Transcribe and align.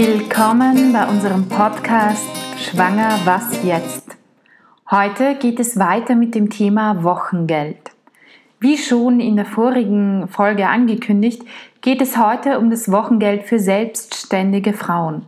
Willkommen 0.00 0.92
bei 0.92 1.08
unserem 1.08 1.48
Podcast 1.48 2.30
Schwanger, 2.56 3.18
was 3.24 3.64
jetzt? 3.64 4.16
Heute 4.88 5.34
geht 5.34 5.58
es 5.58 5.76
weiter 5.76 6.14
mit 6.14 6.36
dem 6.36 6.50
Thema 6.50 7.02
Wochengeld. 7.02 7.90
Wie 8.60 8.78
schon 8.78 9.18
in 9.18 9.34
der 9.34 9.44
vorigen 9.44 10.28
Folge 10.28 10.68
angekündigt, 10.68 11.42
geht 11.80 12.00
es 12.00 12.16
heute 12.16 12.60
um 12.60 12.70
das 12.70 12.92
Wochengeld 12.92 13.42
für 13.42 13.58
selbstständige 13.58 14.72
Frauen. 14.72 15.26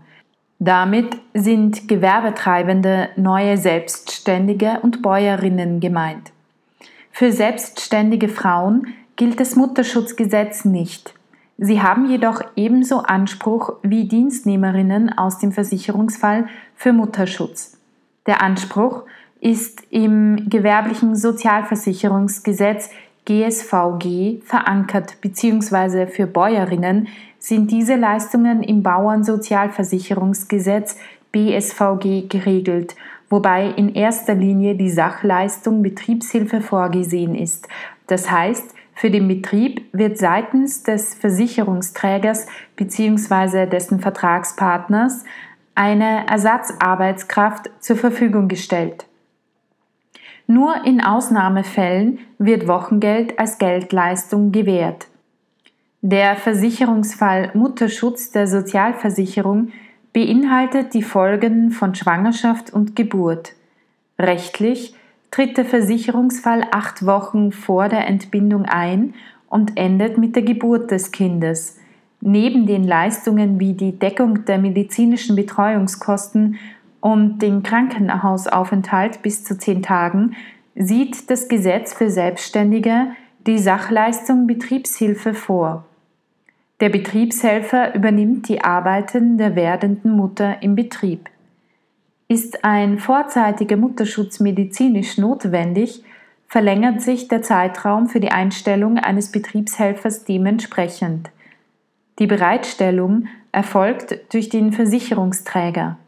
Damit 0.60 1.18
sind 1.34 1.88
Gewerbetreibende, 1.88 3.08
neue 3.16 3.56
Selbstständige 3.56 4.78
und 4.82 5.02
Bäuerinnen 5.02 5.80
gemeint. 5.80 6.30
Für 7.10 7.32
selbstständige 7.32 8.28
Frauen 8.28 8.94
gilt 9.16 9.40
das 9.40 9.56
Mutterschutzgesetz 9.56 10.64
nicht. 10.64 11.12
Sie 11.62 11.82
haben 11.82 12.08
jedoch 12.08 12.40
ebenso 12.56 13.00
Anspruch 13.00 13.74
wie 13.82 14.08
Dienstnehmerinnen 14.08 15.18
aus 15.18 15.38
dem 15.38 15.52
Versicherungsfall 15.52 16.46
für 16.74 16.94
Mutterschutz. 16.94 17.76
Der 18.24 18.42
Anspruch 18.42 19.02
ist 19.42 19.82
im 19.90 20.48
gewerblichen 20.48 21.16
Sozialversicherungsgesetz 21.16 22.88
GSVG 23.26 24.40
verankert 24.42 25.20
bzw. 25.20 26.06
für 26.06 26.26
Bäuerinnen 26.26 27.08
sind 27.38 27.70
diese 27.70 27.96
Leistungen 27.96 28.62
im 28.62 28.82
Bauernsozialversicherungsgesetz 28.82 30.96
BSVG 31.30 32.26
geregelt, 32.30 32.96
wobei 33.28 33.68
in 33.68 33.94
erster 33.94 34.34
Linie 34.34 34.76
die 34.76 34.90
Sachleistung 34.90 35.82
Betriebshilfe 35.82 36.62
vorgesehen 36.62 37.34
ist. 37.34 37.68
Das 38.06 38.30
heißt, 38.30 38.79
für 39.00 39.10
den 39.10 39.28
Betrieb 39.28 39.88
wird 39.94 40.18
seitens 40.18 40.82
des 40.82 41.14
Versicherungsträgers 41.14 42.46
bzw. 42.76 43.64
dessen 43.64 43.98
Vertragspartners 43.98 45.24
eine 45.74 46.26
Ersatzarbeitskraft 46.28 47.70
zur 47.80 47.96
Verfügung 47.96 48.48
gestellt. 48.48 49.06
Nur 50.46 50.84
in 50.84 51.00
Ausnahmefällen 51.00 52.18
wird 52.36 52.68
Wochengeld 52.68 53.38
als 53.38 53.56
Geldleistung 53.56 54.52
gewährt. 54.52 55.06
Der 56.02 56.36
Versicherungsfall 56.36 57.52
Mutterschutz 57.54 58.32
der 58.32 58.46
Sozialversicherung 58.46 59.72
beinhaltet 60.12 60.92
die 60.92 61.02
Folgen 61.02 61.70
von 61.70 61.94
Schwangerschaft 61.94 62.70
und 62.70 62.96
Geburt. 62.96 63.54
Rechtlich 64.18 64.94
tritt 65.30 65.56
der 65.56 65.64
Versicherungsfall 65.64 66.64
acht 66.70 67.06
Wochen 67.06 67.52
vor 67.52 67.88
der 67.88 68.06
Entbindung 68.06 68.64
ein 68.64 69.14
und 69.48 69.76
endet 69.76 70.18
mit 70.18 70.36
der 70.36 70.42
Geburt 70.42 70.90
des 70.90 71.12
Kindes. 71.12 71.78
Neben 72.20 72.66
den 72.66 72.84
Leistungen 72.84 73.58
wie 73.58 73.72
die 73.72 73.98
Deckung 73.98 74.44
der 74.44 74.58
medizinischen 74.58 75.36
Betreuungskosten 75.36 76.58
und 77.00 77.38
den 77.38 77.62
Krankenhausaufenthalt 77.62 79.22
bis 79.22 79.44
zu 79.44 79.56
zehn 79.56 79.82
Tagen 79.82 80.36
sieht 80.74 81.30
das 81.30 81.48
Gesetz 81.48 81.94
für 81.94 82.10
Selbstständige 82.10 83.08
die 83.46 83.58
Sachleistung 83.58 84.46
Betriebshilfe 84.46 85.32
vor. 85.32 85.84
Der 86.80 86.90
Betriebshelfer 86.90 87.94
übernimmt 87.94 88.48
die 88.48 88.62
Arbeiten 88.62 89.38
der 89.38 89.56
werdenden 89.56 90.12
Mutter 90.12 90.62
im 90.62 90.74
Betrieb. 90.74 91.28
Ist 92.30 92.64
ein 92.64 93.00
vorzeitiger 93.00 93.76
Mutterschutz 93.76 94.38
medizinisch 94.38 95.18
notwendig, 95.18 96.04
verlängert 96.46 97.00
sich 97.00 97.26
der 97.26 97.42
Zeitraum 97.42 98.06
für 98.06 98.20
die 98.20 98.30
Einstellung 98.30 98.98
eines 98.98 99.32
Betriebshelfers 99.32 100.26
dementsprechend. 100.26 101.30
Die 102.20 102.28
Bereitstellung 102.28 103.26
erfolgt 103.50 104.32
durch 104.32 104.48
den 104.48 104.70
Versicherungsträger. 104.72 105.98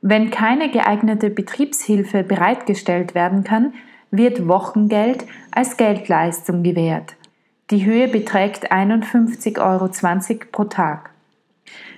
Wenn 0.00 0.32
keine 0.32 0.72
geeignete 0.72 1.30
Betriebshilfe 1.30 2.24
bereitgestellt 2.24 3.14
werden 3.14 3.44
kann, 3.44 3.74
wird 4.10 4.48
Wochengeld 4.48 5.24
als 5.52 5.76
Geldleistung 5.76 6.64
gewährt. 6.64 7.14
Die 7.70 7.86
Höhe 7.86 8.08
beträgt 8.08 8.72
51,20 8.72 9.60
Euro 9.60 9.88
pro 10.50 10.64
Tag. 10.64 11.07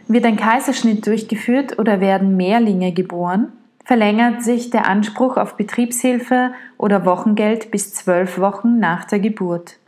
Wird 0.08 0.24
ein 0.24 0.36
Kaiserschnitt 0.36 1.06
durchgeführt 1.06 1.78
oder 1.78 2.00
werden 2.00 2.36
Mehrlinge 2.36 2.92
geboren, 2.92 3.52
verlängert 3.84 4.42
sich 4.42 4.70
der 4.70 4.86
Anspruch 4.86 5.36
auf 5.36 5.56
Betriebshilfe 5.56 6.52
oder 6.78 7.04
Wochengeld 7.04 7.70
bis 7.70 7.94
zwölf 7.94 8.38
Wochen 8.38 8.78
nach 8.78 9.04
der 9.04 9.20
Geburt. 9.20 9.78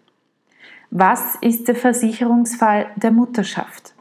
Was 0.90 1.36
ist 1.36 1.68
der 1.68 1.74
Versicherungsfall 1.74 2.86
der 2.96 3.12
Mutterschaft? 3.12 3.94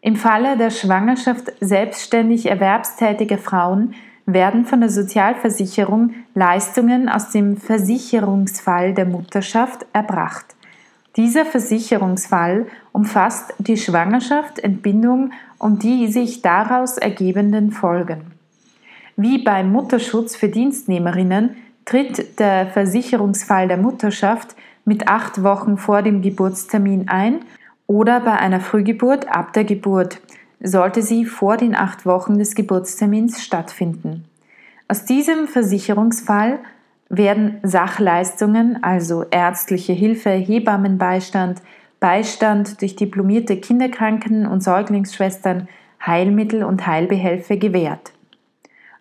Im 0.00 0.16
Falle 0.16 0.56
der 0.56 0.70
Schwangerschaft 0.70 1.52
selbstständig 1.60 2.46
erwerbstätiger 2.46 3.36
Frauen 3.36 3.94
werden 4.26 4.64
von 4.64 4.80
der 4.80 4.90
Sozialversicherung 4.90 6.14
Leistungen 6.34 7.08
aus 7.08 7.30
dem 7.30 7.56
Versicherungsfall 7.56 8.94
der 8.94 9.06
Mutterschaft 9.06 9.86
erbracht. 9.92 10.56
Dieser 11.16 11.44
Versicherungsfall 11.44 12.66
umfasst 12.92 13.52
die 13.58 13.76
Schwangerschaft, 13.76 14.60
Entbindung 14.60 15.32
und 15.58 15.82
die 15.82 16.06
sich 16.08 16.42
daraus 16.42 16.98
ergebenden 16.98 17.72
Folgen. 17.72 18.32
Wie 19.16 19.42
beim 19.42 19.72
Mutterschutz 19.72 20.36
für 20.36 20.48
Dienstnehmerinnen 20.48 21.56
tritt 21.84 22.38
der 22.38 22.68
Versicherungsfall 22.68 23.68
der 23.68 23.76
Mutterschaft 23.76 24.54
mit 24.84 25.08
acht 25.08 25.42
Wochen 25.42 25.76
vor 25.76 26.02
dem 26.02 26.22
Geburtstermin 26.22 27.08
ein 27.08 27.40
oder 27.86 28.20
bei 28.20 28.32
einer 28.32 28.60
Frühgeburt 28.60 29.28
ab 29.28 29.52
der 29.52 29.64
Geburt, 29.64 30.20
sollte 30.60 31.02
sie 31.02 31.24
vor 31.24 31.56
den 31.56 31.74
acht 31.74 32.06
Wochen 32.06 32.38
des 32.38 32.54
Geburtstermins 32.54 33.42
stattfinden. 33.42 34.24
Aus 34.86 35.04
diesem 35.04 35.48
Versicherungsfall 35.48 36.60
werden 37.10 37.58
Sachleistungen, 37.62 38.82
also 38.82 39.24
ärztliche 39.30 39.92
Hilfe, 39.92 40.30
Hebammenbeistand, 40.30 41.60
Beistand 41.98 42.80
durch 42.80 42.96
diplomierte 42.96 43.56
Kinderkranken- 43.56 44.46
und 44.46 44.62
Säuglingsschwestern, 44.62 45.68
Heilmittel 46.04 46.64
und 46.64 46.86
Heilbehelfe 46.86 47.58
gewährt. 47.58 48.12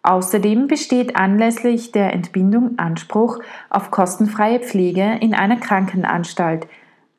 Außerdem 0.01 0.67
besteht 0.67 1.15
anlässlich 1.15 1.91
der 1.91 2.13
Entbindung 2.13 2.77
Anspruch 2.79 3.39
auf 3.69 3.91
kostenfreie 3.91 4.59
Pflege 4.59 5.17
in 5.21 5.33
einer 5.33 5.57
Krankenanstalt, 5.57 6.67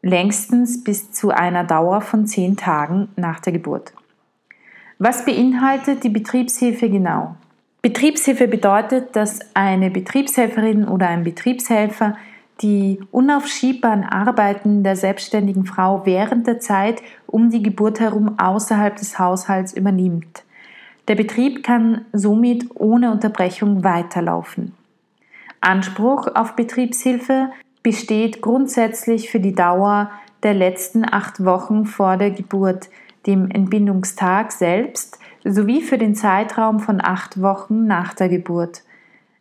längstens 0.02 0.82
bis 0.82 1.12
zu 1.12 1.30
einer 1.30 1.64
Dauer 1.64 2.00
von 2.00 2.26
zehn 2.26 2.56
Tagen 2.56 3.08
nach 3.16 3.40
der 3.40 3.52
Geburt. 3.52 3.92
Was 4.98 5.24
beinhaltet 5.24 6.04
die 6.04 6.08
Betriebshilfe 6.08 6.90
genau? 6.90 7.36
Betriebshilfe 7.82 8.46
bedeutet, 8.46 9.16
dass 9.16 9.40
eine 9.54 9.90
Betriebshelferin 9.90 10.86
oder 10.86 11.08
ein 11.08 11.24
Betriebshelfer 11.24 12.16
die 12.60 13.00
unaufschiebbaren 13.10 14.04
Arbeiten 14.04 14.82
der 14.82 14.96
selbstständigen 14.96 15.64
Frau 15.64 16.04
während 16.04 16.46
der 16.46 16.60
Zeit 16.60 17.00
um 17.26 17.48
die 17.48 17.62
Geburt 17.62 18.00
herum 18.00 18.38
außerhalb 18.38 18.96
des 18.96 19.18
Haushalts 19.18 19.72
übernimmt. 19.72 20.44
Der 21.08 21.14
Betrieb 21.14 21.62
kann 21.62 22.04
somit 22.12 22.66
ohne 22.74 23.12
Unterbrechung 23.12 23.82
weiterlaufen. 23.82 24.74
Anspruch 25.62 26.28
auf 26.34 26.54
Betriebshilfe 26.54 27.50
besteht 27.82 28.42
grundsätzlich 28.42 29.30
für 29.30 29.40
die 29.40 29.54
Dauer 29.54 30.10
der 30.42 30.52
letzten 30.52 31.04
acht 31.10 31.44
Wochen 31.44 31.86
vor 31.86 32.18
der 32.18 32.30
Geburt, 32.30 32.90
dem 33.26 33.50
Entbindungstag 33.50 34.52
selbst 34.52 35.18
sowie 35.44 35.80
für 35.80 35.98
den 35.98 36.14
Zeitraum 36.14 36.80
von 36.80 37.00
acht 37.00 37.40
Wochen 37.40 37.86
nach 37.86 38.14
der 38.14 38.28
Geburt. 38.28 38.82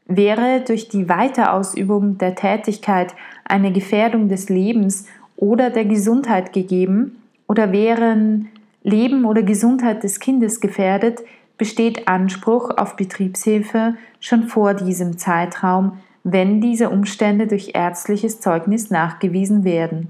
Wäre 0.06 0.62
durch 0.66 0.90
die 0.90 1.08
Weiterausübung 1.08 2.18
der 2.18 2.36
Tätigkeit 2.36 3.14
eine 3.46 3.72
Gefährdung 3.72 4.28
des 4.28 4.50
Lebens 4.50 5.06
oder 5.36 5.70
der 5.70 5.86
Gesundheit 5.86 6.52
gegeben 6.52 7.22
oder 7.48 7.72
wären 7.72 8.50
Leben 8.84 9.26
oder 9.26 9.44
Gesundheit 9.44 10.04
des 10.04 10.20
Kindes 10.20 10.62
gefährdet, 10.62 11.20
besteht 11.58 12.08
Anspruch 12.08 12.72
auf 12.78 12.96
Betriebshilfe 12.96 13.96
schon 14.20 14.44
vor 14.44 14.74
diesem 14.74 15.18
Zeitraum, 15.18 16.00
wenn 16.24 16.62
diese 16.62 16.90
Umstände 16.90 17.48
durch 17.48 17.72
ärztliches 17.74 18.40
Zeugnis 18.40 18.90
nachgewiesen 18.90 19.64
werden. 19.64 20.10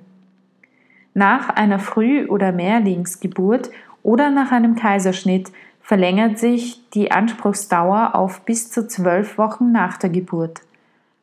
Nach 1.13 1.49
einer 1.49 1.79
Früh- 1.79 2.27
oder 2.27 2.51
Mehrlingsgeburt 2.51 3.71
oder 4.03 4.29
nach 4.29 4.51
einem 4.51 4.75
Kaiserschnitt 4.75 5.51
verlängert 5.89 6.37
sich 6.37 6.87
die 6.91 7.11
Anspruchsdauer 7.11 8.13
auf 8.13 8.41
bis 8.41 8.69
zu 8.69 8.87
zwölf 8.87 9.39
Wochen 9.39 9.71
nach 9.71 9.97
der 9.97 10.11
Geburt. 10.11 10.61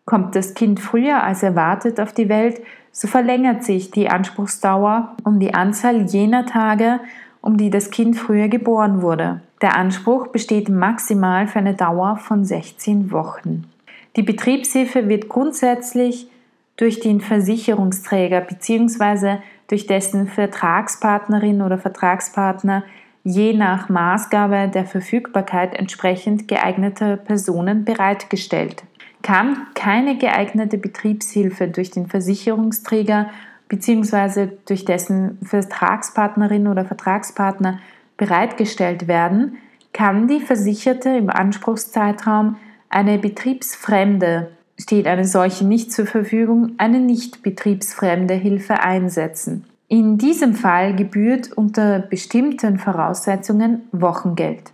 Kommt 0.05 0.35
das 0.35 0.55
Kind 0.55 0.81
früher 0.81 1.23
als 1.23 1.45
erwartet 1.45 2.01
auf 2.01 2.13
die 2.13 2.29
Welt, 2.29 2.61
so 2.91 3.07
verlängert 3.07 3.63
sich 3.63 3.93
die 3.93 4.09
Anspruchsdauer 4.09 5.15
um 5.23 5.39
die 5.39 5.55
Anzahl 5.55 6.07
jener 6.07 6.47
Tage, 6.47 6.99
um 7.41 7.59
die 7.59 7.71
das 7.71 7.93
Kind 7.93 8.17
früher 8.17 8.49
geboren 8.49 9.03
wurde. 9.03 9.41
Der 9.63 9.77
Anspruch 9.77 10.27
besteht 10.27 10.69
maximal 10.69 11.47
für 11.47 11.61
eine 11.61 11.75
Dauer 11.75 12.17
von 12.17 12.45
16 12.45 13.13
Wochen. 13.13 13.71
Die 14.17 14.25
Betriebshilfe 14.25 15.09
wird 15.09 15.29
grundsätzlich 15.29 16.29
durch 16.77 16.99
den 16.99 17.21
Versicherungsträger 17.21 18.41
bzw. 18.41 19.37
durch 19.69 19.87
dessen 19.87 20.27
Vertragspartnerin 20.27 21.63
oder 21.63 21.79
Vertragspartner 21.79 22.83
je 23.27 23.55
nach 23.55 23.89
Maßgabe 23.89 24.71
der 24.73 24.85
Verfügbarkeit 24.85 25.75
entsprechend 25.75 26.47
geeigneter 26.47 27.17
Personen 27.17 27.85
bereitgestellt. 27.85 28.85
Kann 29.23 29.57
keine 29.75 30.17
geeignete 30.17 30.79
Betriebshilfe 30.79 31.67
durch 31.67 31.91
den 31.91 32.07
Versicherungsträger 32.07 33.31
bzw. 33.69 34.51
durch 34.67 34.85
dessen 34.85 35.39
Vertragspartnerin 35.43 36.69
oder 36.69 36.85
Vertragspartner 36.85 37.81
bereitgestellt 38.17 39.09
werden, 39.09 39.57
kann 39.93 40.29
die 40.29 40.41
Versicherte 40.41 41.09
im 41.09 41.29
Anspruchszeitraum 41.29 42.59
eine 42.91 43.19
betriebsfremde, 43.19 44.53
steht 44.79 45.09
eine 45.09 45.25
solche 45.25 45.67
nicht 45.67 45.93
zur 45.93 46.07
Verfügung, 46.07 46.75
eine 46.79 47.01
nicht 47.01 47.43
betriebsfremde 47.43 48.35
Hilfe 48.35 48.85
einsetzen. 48.85 49.65
In 49.89 50.19
diesem 50.19 50.55
Fall 50.55 50.97
gebührt 50.97 51.53
unter 51.53 52.01
bestimmten 52.01 52.79
Voraussetzungen 52.79 53.83
Wochengeld. 53.93 54.73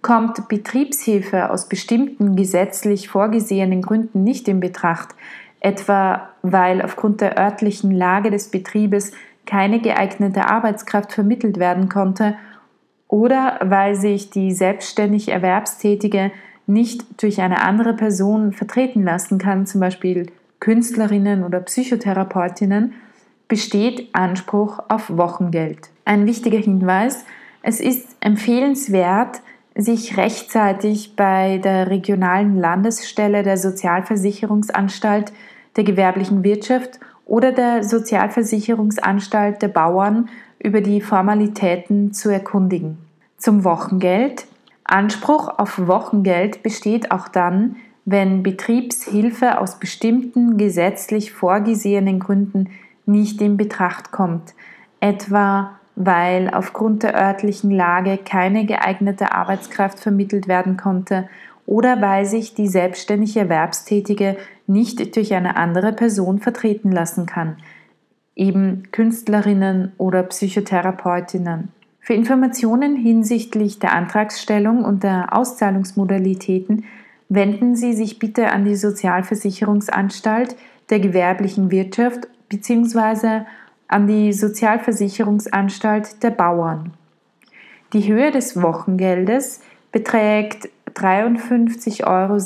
Kommt 0.00 0.48
Betriebshilfe 0.48 1.50
aus 1.50 1.68
bestimmten 1.68 2.34
gesetzlich 2.34 3.08
vorgesehenen 3.08 3.82
Gründen 3.82 4.24
nicht 4.24 4.48
in 4.48 4.58
Betracht, 4.58 5.14
etwa 5.60 6.30
weil 6.40 6.80
aufgrund 6.80 7.20
der 7.20 7.38
örtlichen 7.38 7.90
Lage 7.90 8.30
des 8.30 8.50
Betriebes 8.50 9.12
keine 9.44 9.80
geeignete 9.80 10.48
Arbeitskraft 10.48 11.12
vermittelt 11.12 11.58
werden 11.58 11.90
konnte 11.90 12.34
oder 13.08 13.60
weil 13.62 13.96
sich 13.96 14.30
die 14.30 14.52
selbstständig 14.52 15.28
Erwerbstätige 15.28 16.32
nicht 16.66 17.22
durch 17.22 17.42
eine 17.42 17.60
andere 17.60 17.92
Person 17.92 18.52
vertreten 18.52 19.02
lassen 19.02 19.36
kann, 19.36 19.66
zum 19.66 19.82
Beispiel 19.82 20.26
Künstlerinnen 20.58 21.44
oder 21.44 21.60
Psychotherapeutinnen, 21.60 22.94
besteht 23.52 24.08
Anspruch 24.14 24.78
auf 24.88 25.14
Wochengeld. 25.14 25.90
Ein 26.06 26.24
wichtiger 26.24 26.56
Hinweis, 26.56 27.26
es 27.60 27.80
ist 27.80 28.16
empfehlenswert, 28.20 29.42
sich 29.74 30.16
rechtzeitig 30.16 31.16
bei 31.16 31.58
der 31.58 31.90
regionalen 31.90 32.56
Landesstelle 32.56 33.42
der 33.42 33.58
Sozialversicherungsanstalt 33.58 35.34
der 35.76 35.84
gewerblichen 35.84 36.42
Wirtschaft 36.44 36.98
oder 37.26 37.52
der 37.52 37.84
Sozialversicherungsanstalt 37.84 39.60
der 39.60 39.68
Bauern 39.68 40.30
über 40.58 40.80
die 40.80 41.02
Formalitäten 41.02 42.14
zu 42.14 42.30
erkundigen. 42.30 42.96
Zum 43.36 43.64
Wochengeld. 43.64 44.46
Anspruch 44.84 45.58
auf 45.58 45.78
Wochengeld 45.86 46.62
besteht 46.62 47.10
auch 47.10 47.28
dann, 47.28 47.76
wenn 48.06 48.42
Betriebshilfe 48.42 49.60
aus 49.60 49.78
bestimmten 49.78 50.56
gesetzlich 50.56 51.32
vorgesehenen 51.32 52.18
Gründen 52.18 52.70
nicht 53.06 53.40
in 53.40 53.56
Betracht 53.56 54.12
kommt, 54.12 54.54
etwa 55.00 55.78
weil 55.94 56.50
aufgrund 56.52 57.02
der 57.02 57.14
örtlichen 57.14 57.70
Lage 57.70 58.18
keine 58.18 58.64
geeignete 58.64 59.32
Arbeitskraft 59.32 60.00
vermittelt 60.00 60.48
werden 60.48 60.76
konnte 60.76 61.28
oder 61.66 62.00
weil 62.00 62.24
sich 62.24 62.54
die 62.54 62.68
selbstständig 62.68 63.36
Erwerbstätige 63.36 64.36
nicht 64.66 65.16
durch 65.16 65.34
eine 65.34 65.56
andere 65.56 65.92
Person 65.92 66.38
vertreten 66.38 66.90
lassen 66.90 67.26
kann, 67.26 67.56
eben 68.34 68.84
Künstlerinnen 68.90 69.92
oder 69.98 70.22
Psychotherapeutinnen. 70.22 71.68
Für 72.00 72.14
Informationen 72.14 72.96
hinsichtlich 72.96 73.78
der 73.78 73.92
Antragsstellung 73.92 74.84
und 74.84 75.04
der 75.04 75.36
Auszahlungsmodalitäten 75.36 76.84
wenden 77.28 77.76
Sie 77.76 77.92
sich 77.92 78.18
bitte 78.18 78.50
an 78.50 78.64
die 78.64 78.76
Sozialversicherungsanstalt 78.76 80.56
der 80.90 80.98
gewerblichen 80.98 81.70
Wirtschaft 81.70 82.26
bzw. 82.52 83.42
an 83.88 84.06
die 84.06 84.32
Sozialversicherungsanstalt 84.32 86.22
der 86.22 86.30
Bauern. 86.30 86.92
Die 87.92 88.06
Höhe 88.06 88.30
des 88.30 88.60
Wochengeldes 88.60 89.60
beträgt 89.90 90.68
53,96 90.94 92.06
Euro 92.06 92.38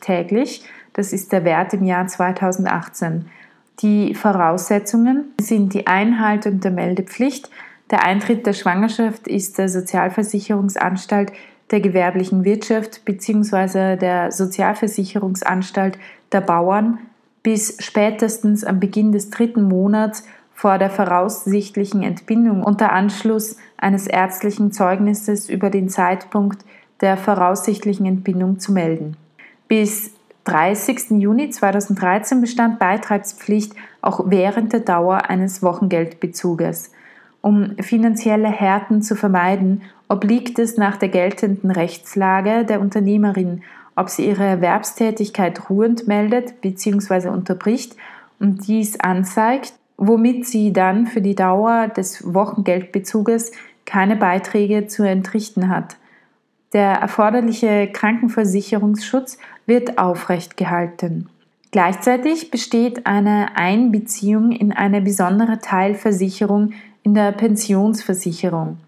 täglich. 0.00 0.64
Das 0.92 1.12
ist 1.12 1.32
der 1.32 1.44
Wert 1.44 1.74
im 1.74 1.84
Jahr 1.84 2.06
2018. 2.06 3.26
Die 3.80 4.14
Voraussetzungen 4.14 5.26
sind 5.40 5.72
die 5.72 5.86
Einhaltung 5.86 6.60
der 6.60 6.70
Meldepflicht. 6.70 7.50
Der 7.90 8.04
Eintritt 8.04 8.46
der 8.46 8.52
Schwangerschaft 8.52 9.26
ist 9.26 9.58
der 9.58 9.68
Sozialversicherungsanstalt 9.68 11.32
der 11.70 11.80
gewerblichen 11.80 12.44
Wirtschaft 12.44 13.04
bzw. 13.04 13.96
der 13.96 14.32
Sozialversicherungsanstalt 14.32 15.98
der 16.32 16.40
Bauern 16.40 16.98
bis 17.42 17.76
spätestens 17.80 18.64
am 18.64 18.80
Beginn 18.80 19.12
des 19.12 19.30
dritten 19.30 19.62
Monats 19.62 20.24
vor 20.52 20.78
der 20.78 20.90
voraussichtlichen 20.90 22.02
Entbindung 22.02 22.62
unter 22.62 22.92
Anschluss 22.92 23.56
eines 23.78 24.06
ärztlichen 24.06 24.72
Zeugnisses 24.72 25.48
über 25.48 25.70
den 25.70 25.88
Zeitpunkt 25.88 26.64
der 27.00 27.16
voraussichtlichen 27.16 28.04
Entbindung 28.04 28.58
zu 28.58 28.72
melden. 28.72 29.16
Bis 29.68 30.12
30. 30.44 31.12
Juni 31.12 31.50
2013 31.50 32.40
bestand 32.40 32.78
Beitragspflicht 32.78 33.72
auch 34.02 34.24
während 34.26 34.72
der 34.72 34.80
Dauer 34.80 35.30
eines 35.30 35.62
Wochengeldbezuges. 35.62 36.92
Um 37.40 37.76
finanzielle 37.80 38.48
Härten 38.48 39.00
zu 39.00 39.16
vermeiden, 39.16 39.82
obliegt 40.08 40.58
es 40.58 40.76
nach 40.76 40.96
der 40.96 41.08
geltenden 41.08 41.70
Rechtslage 41.70 42.64
der 42.64 42.80
Unternehmerin, 42.80 43.62
ob 43.96 44.08
sie 44.08 44.26
ihre 44.26 44.44
Erwerbstätigkeit 44.44 45.70
ruhend 45.70 46.06
meldet 46.08 46.60
bzw. 46.60 47.28
unterbricht 47.28 47.96
und 48.38 48.66
dies 48.66 48.98
anzeigt, 49.00 49.74
womit 49.96 50.46
sie 50.46 50.72
dann 50.72 51.06
für 51.06 51.20
die 51.20 51.34
Dauer 51.34 51.88
des 51.88 52.32
Wochengeldbezuges 52.34 53.52
keine 53.84 54.16
Beiträge 54.16 54.86
zu 54.86 55.02
entrichten 55.02 55.68
hat. 55.68 55.96
Der 56.72 56.92
erforderliche 56.92 57.88
Krankenversicherungsschutz 57.92 59.38
wird 59.66 59.98
aufrecht 59.98 60.56
gehalten. 60.56 61.28
Gleichzeitig 61.72 62.50
besteht 62.50 63.06
eine 63.06 63.56
Einbeziehung 63.56 64.52
in 64.52 64.72
eine 64.72 65.00
besondere 65.00 65.58
Teilversicherung 65.58 66.72
in 67.02 67.14
der 67.14 67.32
Pensionsversicherung. 67.32 68.78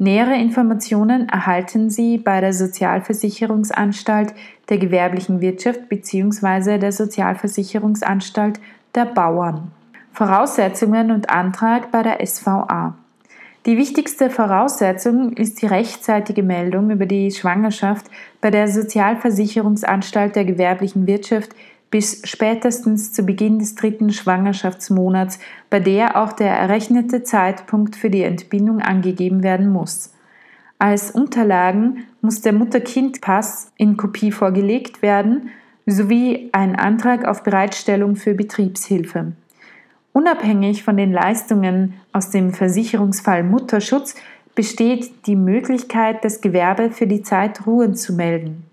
Nähere 0.00 0.36
Informationen 0.36 1.28
erhalten 1.28 1.90
Sie 1.90 2.18
bei 2.18 2.40
der 2.40 2.52
Sozialversicherungsanstalt 2.52 4.32
der 4.68 4.78
gewerblichen 4.78 5.40
Wirtschaft 5.40 5.88
bzw. 5.88 6.78
der 6.78 6.92
Sozialversicherungsanstalt 6.92 8.60
der 8.94 9.06
Bauern. 9.06 9.72
Voraussetzungen 10.12 11.10
und 11.10 11.30
Antrag 11.30 11.90
bei 11.90 12.04
der 12.04 12.24
SVA. 12.24 12.94
Die 13.66 13.76
wichtigste 13.76 14.30
Voraussetzung 14.30 15.32
ist 15.32 15.62
die 15.62 15.66
rechtzeitige 15.66 16.44
Meldung 16.44 16.90
über 16.90 17.06
die 17.06 17.32
Schwangerschaft 17.32 18.06
bei 18.40 18.52
der 18.52 18.68
Sozialversicherungsanstalt 18.68 20.36
der 20.36 20.44
gewerblichen 20.44 21.08
Wirtschaft 21.08 21.50
bis 21.90 22.22
spätestens 22.24 23.12
zu 23.12 23.22
Beginn 23.22 23.58
des 23.58 23.74
dritten 23.74 24.12
Schwangerschaftsmonats, 24.12 25.38
bei 25.70 25.80
der 25.80 26.16
auch 26.16 26.32
der 26.32 26.50
errechnete 26.50 27.22
Zeitpunkt 27.22 27.96
für 27.96 28.10
die 28.10 28.22
Entbindung 28.22 28.80
angegeben 28.80 29.42
werden 29.42 29.70
muss. 29.70 30.12
Als 30.78 31.10
Unterlagen 31.10 32.04
muss 32.20 32.40
der 32.40 32.52
Mutter-Kind-Pass 32.52 33.72
in 33.76 33.96
Kopie 33.96 34.30
vorgelegt 34.32 35.02
werden 35.02 35.50
sowie 35.86 36.50
ein 36.52 36.76
Antrag 36.76 37.24
auf 37.24 37.42
Bereitstellung 37.42 38.16
für 38.16 38.34
Betriebshilfe. 38.34 39.32
Unabhängig 40.12 40.84
von 40.84 40.96
den 40.96 41.12
Leistungen 41.12 41.94
aus 42.12 42.30
dem 42.30 42.52
Versicherungsfall 42.52 43.42
Mutterschutz 43.42 44.14
besteht 44.54 45.26
die 45.26 45.36
Möglichkeit, 45.36 46.24
das 46.24 46.40
Gewerbe 46.40 46.90
für 46.90 47.06
die 47.06 47.22
Zeit 47.22 47.66
ruhen 47.66 47.94
zu 47.94 48.12
melden. 48.14 48.64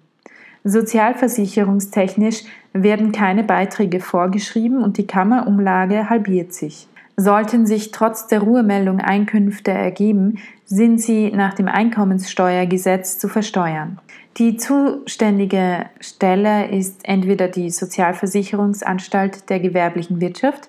Sozialversicherungstechnisch 0.63 2.43
werden 2.75 3.11
keine 3.13 3.43
Beiträge 3.43 4.01
vorgeschrieben 4.01 4.83
und 4.83 4.97
die 4.97 5.07
Kammerumlage 5.07 6.09
halbiert 6.09 6.53
sich. 6.53 6.87
Sollten 7.17 7.65
sich 7.65 7.91
trotz 7.91 8.27
der 8.27 8.41
Ruhemeldung 8.41 8.99
Einkünfte 8.99 9.71
ergeben, 9.71 10.37
sind 10.65 10.99
sie 10.99 11.31
nach 11.31 11.53
dem 11.53 11.69
Einkommenssteuergesetz 11.69 13.17
zu 13.17 13.29
versteuern. 13.29 13.99
Die 14.37 14.57
zuständige 14.57 15.85
Stelle 16.01 16.67
ist 16.67 17.07
entweder 17.07 17.47
die 17.47 17.69
Sozialversicherungsanstalt 17.69 19.49
der 19.49 19.61
gewerblichen 19.61 20.19
Wirtschaft 20.19 20.67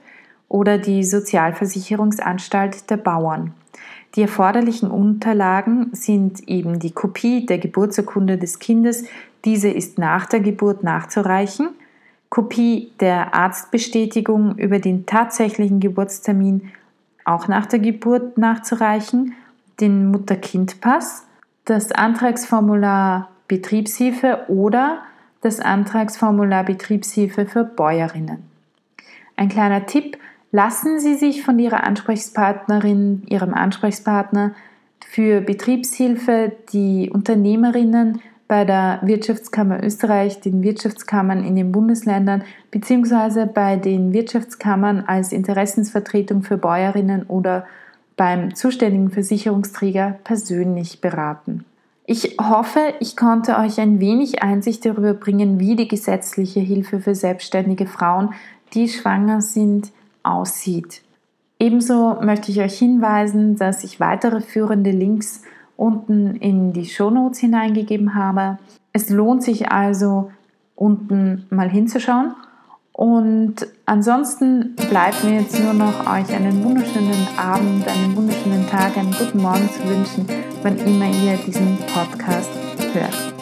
oder 0.49 0.79
die 0.79 1.03
Sozialversicherungsanstalt 1.03 2.89
der 2.89 2.99
Bauern. 2.99 3.53
Die 4.15 4.23
erforderlichen 4.23 4.89
Unterlagen 4.89 5.89
sind 5.93 6.49
eben 6.49 6.79
die 6.79 6.93
Kopie 6.93 7.45
der 7.45 7.59
Geburtsurkunde 7.59 8.39
des 8.39 8.61
Kindes, 8.61 9.05
diese 9.45 9.69
ist 9.69 9.99
nach 9.99 10.27
der 10.27 10.41
Geburt 10.41 10.85
nachzureichen, 10.85 11.71
Kopie 12.37 12.93
der 13.01 13.33
Arztbestätigung 13.33 14.59
über 14.59 14.79
den 14.79 15.07
tatsächlichen 15.07 15.81
Geburtstermin 15.81 16.71
auch 17.25 17.49
nach 17.49 17.65
der 17.65 17.79
Geburt 17.79 18.37
nachzureichen, 18.37 19.33
den 19.81 20.11
Mutter-Kind-Pass, 20.11 21.27
das 21.65 21.93
Antragsformular 21.93 23.31
Betriebshilfe 23.49 24.45
oder 24.49 24.99
das 25.41 25.61
Antragsformular 25.61 26.65
Betriebshilfe 26.65 27.47
für 27.47 27.65
Bäuerinnen. 27.65 28.43
Ein 29.37 29.49
kleiner 29.49 29.87
Tipp, 29.87 30.19
lassen 30.53 31.01
Sie 31.01 31.15
sich 31.15 31.43
von 31.43 31.59
Ihrer 31.59 31.85
Ansprechpartnerin, 31.85 33.23
Ihrem 33.31 33.55
Ansprechpartner 33.55 34.55
für 35.09 35.41
Betriebshilfe 35.41 36.53
die 36.71 37.09
Unternehmerinnen 37.11 38.21
bei 38.49 38.65
der 38.65 39.01
Wirtschaftskammer 39.03 39.83
Österreich, 39.83 40.41
den 40.41 40.63
Wirtschaftskammern 40.63 41.45
in 41.45 41.57
den 41.57 41.73
Bundesländern 41.73 42.45
bzw. 42.71 43.47
bei 43.47 43.77
den 43.77 44.13
Wirtschaftskammern 44.13 45.05
als 45.07 45.33
Interessensvertretung 45.33 46.43
für 46.43 46.57
Bäuerinnen 46.57 47.25
oder 47.25 47.67
beim 48.17 48.55
zuständigen 48.55 49.11
Versicherungsträger 49.11 50.19
persönlich 50.25 51.01
beraten. 51.01 51.65
Ich 52.07 52.37
hoffe, 52.41 52.95
ich 53.01 53.17
konnte 53.17 53.59
euch 53.59 53.81
ein 53.81 53.99
wenig 53.99 54.43
Einsicht 54.43 54.87
darüber 54.87 55.13
bringen, 55.13 55.59
wie 55.59 55.75
die 55.75 55.89
gesetzliche 55.89 56.61
Hilfe 56.61 57.01
für 57.01 57.17
selbstständige 57.17 57.87
Frauen, 57.87 58.33
die 58.75 58.89
schwanger 58.89 59.41
sind, 59.41 59.91
aussieht. 60.23 61.03
Ebenso 61.59 62.17
möchte 62.21 62.53
ich 62.53 62.61
euch 62.61 62.79
hinweisen, 62.79 63.57
dass 63.57 63.83
ich 63.83 63.99
weitere 63.99 64.41
führende 64.41 64.91
Links 64.91 65.43
unten 65.77 66.37
in 66.37 66.73
die 66.73 66.87
Shownotes 66.87 67.39
hineingegeben 67.39 68.15
habe. 68.15 68.59
Es 68.93 69.11
lohnt 69.11 69.43
sich 69.43 69.71
also, 69.71 70.31
unten 70.75 71.47
mal 71.51 71.69
hinzuschauen. 71.69 72.35
Und 72.93 73.67
ansonsten 73.85 74.75
bleibt 74.89 75.23
mir 75.23 75.41
jetzt 75.41 75.63
nur 75.63 75.75
noch 75.75 76.01
euch 76.01 76.35
einen 76.35 76.65
wunderschönen 76.65 77.29
Abend, 77.37 77.87
einen 77.87 78.17
wunderschönen 78.17 78.67
Tag, 78.69 78.97
einen 78.97 79.13
guten 79.13 79.43
Morgen 79.43 79.69
zu 79.69 79.87
wünschen, 79.87 80.27
wann 80.63 80.79
immer 80.79 81.07
ihr 81.07 81.37
diesen 81.47 81.77
Podcast 81.93 82.49
hört. 82.95 83.36